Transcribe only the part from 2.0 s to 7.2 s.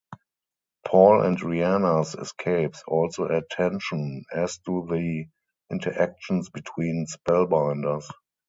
escapes also add tension, as do the interactions between